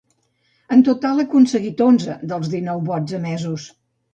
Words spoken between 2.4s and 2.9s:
dinou